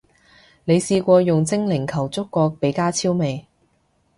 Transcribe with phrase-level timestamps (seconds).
[0.65, 3.45] 你試過用精靈球捉過比加超未？